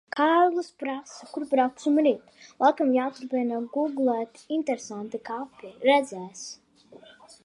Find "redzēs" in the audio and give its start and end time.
5.91-6.47